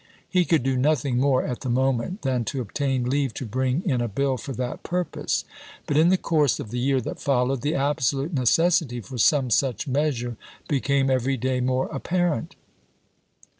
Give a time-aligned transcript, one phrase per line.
[0.27, 3.83] He could do noth ing more at the moment than to obtain leave to bring
[3.87, 5.45] in a biU for that pm*pose;
[5.85, 9.87] but in the course of the year that followed, the absolute necessity for some such
[9.87, 10.37] measure
[10.67, 12.55] became every day more appar ent.